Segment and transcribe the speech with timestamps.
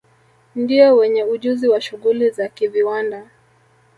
[0.55, 3.29] Ndio wenye ujuzi wa shughuli za kiviwanda